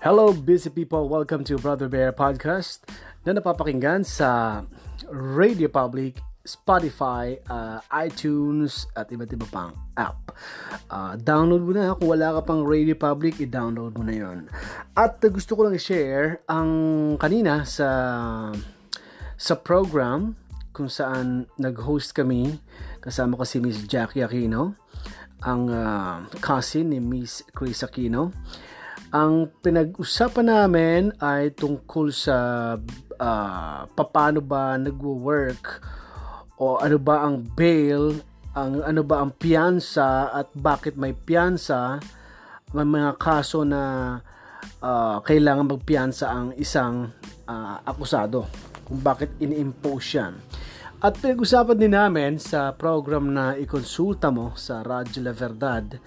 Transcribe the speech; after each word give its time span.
Hello, 0.00 0.32
busy 0.32 0.72
people. 0.72 1.12
Welcome 1.12 1.44
to 1.44 1.60
Brother 1.60 1.84
Bear 1.84 2.08
Podcast 2.08 2.88
na 3.28 3.36
napapakinggan 3.36 4.00
sa 4.00 4.64
Radio 5.12 5.68
Public, 5.68 6.24
Spotify, 6.40 7.36
uh, 7.52 7.84
iTunes, 7.92 8.88
at 8.96 9.12
iba't 9.12 9.28
iba 9.28 9.44
pang 9.52 9.76
app. 10.00 10.32
Uh, 10.88 11.20
download 11.20 11.68
mo 11.68 11.76
na. 11.76 11.92
Kung 12.00 12.16
wala 12.16 12.32
ka 12.32 12.48
pang 12.48 12.64
Radio 12.64 12.96
Public, 12.96 13.44
i-download 13.44 13.92
mo 13.92 14.00
na 14.00 14.16
yon. 14.16 14.48
At 14.96 15.20
uh, 15.20 15.28
gusto 15.28 15.52
ko 15.52 15.68
lang 15.68 15.76
i-share 15.76 16.48
ang 16.48 16.72
kanina 17.20 17.68
sa 17.68 17.88
sa 19.36 19.54
program 19.60 20.32
kung 20.72 20.88
saan 20.88 21.44
nag-host 21.60 22.16
kami 22.16 22.56
kasama 23.04 23.36
ko 23.36 23.44
si 23.44 23.60
Miss 23.60 23.84
Jackie 23.84 24.24
Aquino 24.24 24.80
ang 25.44 25.68
uh, 25.68 26.24
cousin 26.40 26.88
ni 26.88 27.04
Miss 27.04 27.44
Chris 27.52 27.84
Aquino 27.84 28.32
ang 29.10 29.50
pinag-usapan 29.58 30.46
namin 30.46 31.02
ay 31.18 31.50
tungkol 31.50 32.14
sa 32.14 32.78
uh, 33.18 33.80
paano 33.90 34.38
ba 34.38 34.78
nagwo-work 34.78 35.82
o 36.62 36.78
ano 36.78 36.94
ba 37.02 37.26
ang 37.26 37.42
bail, 37.42 38.22
ang 38.54 38.86
ano 38.86 39.02
ba 39.02 39.26
ang 39.26 39.34
piyansa 39.34 40.30
at 40.30 40.54
bakit 40.54 40.94
may 40.94 41.10
piyansa, 41.10 41.98
may 42.70 42.86
mga 42.86 43.18
kaso 43.18 43.66
na 43.66 44.14
uh, 44.78 45.18
kailangan 45.26 45.74
magpiyansa 45.74 46.26
ang 46.30 46.54
isang 46.54 47.10
uh, 47.50 47.82
akusado 47.82 48.46
kung 48.86 49.02
bakit 49.02 49.34
ini-impose 49.42 50.22
yan. 50.22 50.38
At 51.02 51.18
pinag-usapan 51.18 51.80
din 51.80 51.98
namin 51.98 52.38
sa 52.38 52.76
program 52.78 53.34
na 53.34 53.58
ikonsulta 53.58 54.30
mo 54.30 54.54
sa 54.54 54.86
Radyo 54.86 55.18
La 55.26 55.34
Verdad 55.34 55.98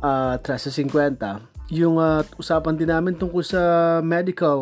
uh, 0.00 0.40
1350 0.40 1.51
yung 1.70 2.00
uh, 2.00 2.24
usapan 2.40 2.74
din 2.74 2.90
namin 2.90 3.14
tungkol 3.14 3.44
sa 3.44 3.62
medical 4.02 4.60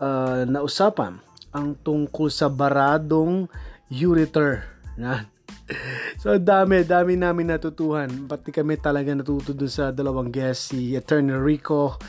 uh, 0.00 0.42
na 0.48 0.64
usapan 0.64 1.22
ang 1.54 1.76
tungkol 1.80 2.28
sa 2.32 2.50
baradong 2.50 3.46
ureter 3.92 4.66
na. 5.00 5.28
So 6.16 6.40
dami 6.40 6.80
dami 6.82 7.20
namin 7.20 7.52
natutuhan. 7.52 8.08
Pati 8.24 8.50
kami 8.50 8.80
talaga 8.80 9.12
natuto 9.12 9.52
dun 9.52 9.68
sa 9.68 9.92
dalawang 9.92 10.32
guests 10.32 10.72
si 10.72 10.96
Attorney 10.96 11.36
Rico 11.36 12.00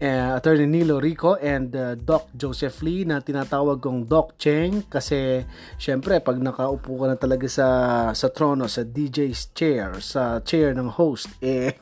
uh, 0.00 0.38
Attorney 0.38 0.66
Nilo 0.66 0.98
Rico 1.02 1.34
and 1.38 1.74
uh, 1.74 1.94
Doc 1.98 2.30
Joseph 2.34 2.82
Lee 2.82 3.04
na 3.04 3.20
tinatawag 3.20 3.82
kong 3.82 4.06
Doc 4.06 4.38
Cheng 4.38 4.86
kasi 4.86 5.42
syempre 5.76 6.22
pag 6.22 6.38
nakaupo 6.38 6.94
ka 6.98 7.06
na 7.10 7.16
talaga 7.18 7.46
sa 7.50 7.68
sa 8.14 8.28
trono 8.30 8.70
sa 8.70 8.86
DJ's 8.86 9.50
chair 9.52 9.98
sa 9.98 10.40
chair 10.42 10.74
ng 10.74 10.90
host 10.90 11.30
eh 11.42 11.74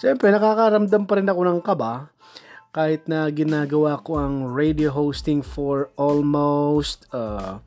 Siyempre, 0.00 0.32
nakakaramdam 0.34 1.04
pa 1.08 1.18
rin 1.18 1.28
ako 1.28 1.40
ng 1.46 1.60
kaba 1.64 2.12
kahit 2.70 3.10
na 3.10 3.26
ginagawa 3.34 3.98
ko 3.98 4.14
ang 4.22 4.46
radio 4.46 4.94
hosting 4.94 5.42
for 5.42 5.90
almost 5.98 7.10
uh, 7.10 7.58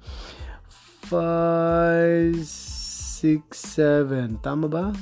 5, 1.12 2.40
6, 2.40 3.52
7, 3.52 4.40
tama 4.40 4.72
ba? 4.72 4.96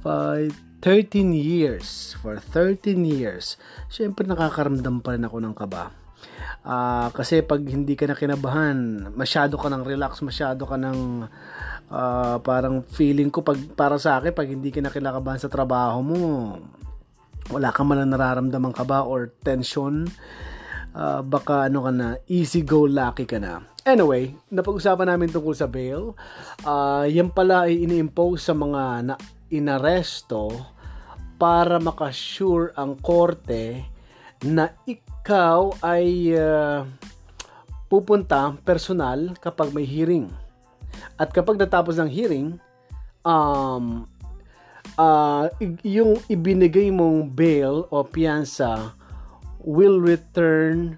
5, 0.00 0.80
13 0.80 1.36
years. 1.36 2.16
For 2.22 2.40
13 2.40 3.04
years. 3.04 3.60
Siyempre, 3.92 4.24
nakakaramdam 4.24 5.04
pa 5.04 5.12
rin 5.12 5.26
ako 5.28 5.36
ng 5.44 5.54
kaba. 5.54 5.92
Uh, 6.68 7.08
kasi 7.14 7.40
pag 7.40 7.62
hindi 7.64 7.96
ka 7.96 8.04
na 8.10 8.18
kinabahan, 8.18 9.08
masyado 9.16 9.56
ka 9.56 9.72
nang 9.72 9.86
relax, 9.86 10.20
masyado 10.20 10.68
ka 10.68 10.76
nang 10.76 11.30
uh, 11.92 12.36
parang 12.40 12.84
feeling 12.84 13.32
ko 13.32 13.40
pag 13.40 13.58
para 13.74 13.96
sa 13.96 14.20
akin 14.20 14.32
pag 14.32 14.48
hindi 14.48 14.68
ka 14.68 14.80
na 14.84 14.92
kinakabahan 14.92 15.40
sa 15.40 15.52
trabaho 15.52 16.00
mo 16.04 16.18
wala 17.48 17.72
ka 17.72 17.80
man 17.80 18.04
nararamdaman 18.04 18.76
ka 18.76 18.84
ba 18.84 19.04
or 19.04 19.32
tension 19.40 20.04
uh, 20.92 21.20
baka 21.24 21.68
ano 21.68 21.88
ka 21.88 21.92
na 21.92 22.08
easy 22.28 22.60
go 22.60 22.84
lucky 22.84 23.24
ka 23.24 23.40
na. 23.40 23.64
Anyway 23.88 24.36
napag-usapan 24.52 25.08
namin 25.08 25.32
tungkol 25.32 25.56
sa 25.56 25.64
bail. 25.64 26.12
Uh, 26.60 27.08
yan 27.08 27.32
pala 27.32 27.64
ay 27.64 27.88
ini-impose 27.88 28.44
sa 28.44 28.52
mga 28.52 28.82
na 29.08 29.14
inaresto 29.48 30.52
para 31.40 31.80
makasure 31.80 32.76
ang 32.76 33.00
korte 33.00 33.88
na 34.44 34.70
ikaw 34.86 35.74
ay 35.82 36.34
uh, 36.36 36.86
pupunta 37.90 38.54
personal 38.62 39.34
kapag 39.40 39.72
may 39.74 39.86
hearing 39.86 40.30
at 41.18 41.34
kapag 41.34 41.58
natapos 41.58 41.98
ng 41.98 42.10
hearing, 42.10 42.48
um, 43.26 44.06
uh, 44.94 45.50
yung 45.82 46.22
ibinigay 46.30 46.94
mong 46.94 47.34
bail 47.34 47.90
o 47.90 48.06
piyansa 48.06 48.94
will 49.62 49.98
return 49.98 50.96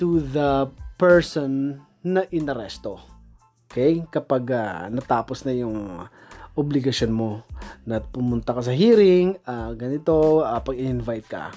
to 0.00 0.24
the 0.32 0.68
person 0.96 1.84
na 2.00 2.24
inaresto. 2.32 3.00
Okay? 3.68 4.00
Kapag 4.08 4.44
uh, 4.48 4.88
natapos 4.88 5.44
na 5.44 5.52
yung 5.52 6.08
obligasyon 6.56 7.12
mo 7.12 7.44
na 7.84 8.00
pumunta 8.00 8.56
ka 8.56 8.64
sa 8.64 8.72
hearing, 8.72 9.36
uh, 9.44 9.76
ganito, 9.76 10.40
uh, 10.40 10.58
pag 10.60 10.76
invite 10.76 11.28
ka. 11.28 11.52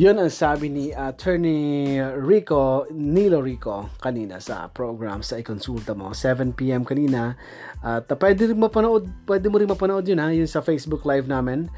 Yun 0.00 0.16
ang 0.16 0.32
sabi 0.32 0.72
ni 0.72 0.88
Attorney 0.88 2.00
Rico, 2.00 2.88
Nilo 2.96 3.44
Rico, 3.44 3.92
kanina 4.00 4.40
sa 4.40 4.64
program 4.72 5.20
sa 5.20 5.36
ikonsulta 5.36 5.92
mo. 5.92 6.16
7pm 6.16 6.80
kanina. 6.80 7.36
At 7.84 8.08
uh, 8.08 8.16
pwede 8.16 8.48
rin 8.48 8.56
mapanood, 8.56 9.04
pwede 9.28 9.52
mo 9.52 9.60
rin 9.60 9.68
mapanood 9.68 10.08
yun 10.08 10.16
ha, 10.16 10.32
yun 10.32 10.48
sa 10.48 10.64
Facebook 10.64 11.04
Live 11.04 11.28
namin. 11.28 11.68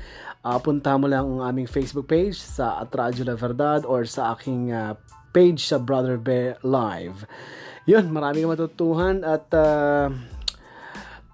Uh, 0.47 0.63
punta 0.63 0.95
mo 0.95 1.11
lang 1.11 1.27
ang 1.27 1.43
aming 1.43 1.67
Facebook 1.67 2.07
page 2.07 2.39
sa 2.39 2.79
Atradio 2.79 3.27
La 3.27 3.35
Verdad 3.35 3.83
or 3.83 4.07
sa 4.07 4.39
aking 4.39 4.71
uh, 4.71 4.95
page 5.35 5.67
sa 5.67 5.83
Brother 5.83 6.15
Bear 6.15 6.55
Live. 6.63 7.27
Yun, 7.91 8.15
marami 8.15 8.47
kang 8.47 8.55
matutuhan 8.55 9.27
at 9.27 9.51
uh, 9.51 10.07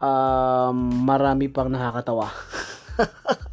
uh, 0.00 0.72
marami 1.04 1.52
pang 1.52 1.68
nakakatawa. 1.68 2.32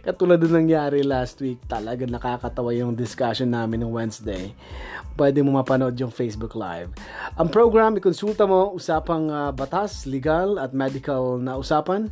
Katulad 0.00 0.40
ng 0.40 0.64
nangyari 0.64 1.04
last 1.04 1.36
week, 1.44 1.60
talaga 1.68 2.08
nakakatawa 2.08 2.72
yung 2.72 2.96
discussion 2.96 3.52
namin 3.52 3.84
ng 3.84 3.92
Wednesday. 3.92 4.56
Pwede 5.12 5.44
mo 5.44 5.60
mapanood 5.60 5.92
yung 6.00 6.08
Facebook 6.08 6.56
Live. 6.56 6.88
Ang 7.36 7.52
program, 7.52 8.00
ikonsulta 8.00 8.48
mo 8.48 8.72
usapang 8.72 9.28
uh, 9.28 9.52
batas, 9.52 10.08
legal 10.08 10.56
at 10.56 10.72
medical 10.72 11.36
na 11.36 11.60
usapan. 11.60 12.08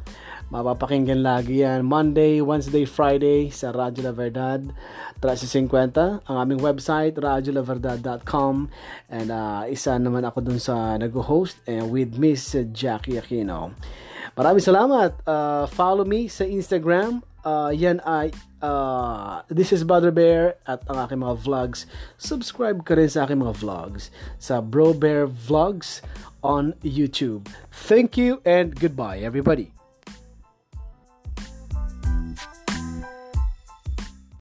Mapapakinggan 0.50 1.22
lagi 1.22 1.62
yan 1.62 1.86
Monday, 1.86 2.42
Wednesday, 2.42 2.82
Friday 2.82 3.54
sa 3.54 3.70
Radyo 3.70 4.10
La 4.10 4.12
Verdad 4.12 4.60
1350. 5.22 6.26
Ang 6.26 6.36
aming 6.36 6.60
website, 6.60 7.16
radiolaverdad.com 7.16 8.68
and 9.08 9.30
uh, 9.30 9.62
isa 9.70 9.94
naman 9.96 10.26
ako 10.26 10.42
dun 10.42 10.58
sa 10.58 10.98
nag-host 10.98 11.62
and 11.70 11.88
with 11.88 12.18
Miss 12.18 12.52
Jackie 12.74 13.16
Aquino. 13.16 13.72
Maraming 14.34 14.64
salamat. 14.64 15.22
Uh, 15.22 15.70
follow 15.70 16.02
me 16.02 16.26
sa 16.26 16.42
Instagram 16.42 17.22
uh, 17.44 17.72
yan 17.72 18.00
ay 18.04 18.30
uh, 18.62 19.42
this 19.48 19.72
is 19.72 19.84
Brother 19.84 20.12
Bear 20.12 20.56
at 20.68 20.84
ang 20.88 21.00
aking 21.00 21.20
mga 21.24 21.36
vlogs. 21.40 21.88
Subscribe 22.20 22.84
ka 22.84 22.96
rin 22.96 23.08
sa 23.08 23.24
aking 23.24 23.40
mga 23.40 23.56
vlogs 23.60 24.12
sa 24.36 24.60
Bro 24.60 25.00
Bear 25.00 25.24
Vlogs 25.26 26.04
on 26.44 26.76
YouTube. 26.84 27.48
Thank 27.72 28.16
you 28.16 28.40
and 28.44 28.76
goodbye 28.76 29.20
everybody. 29.20 29.79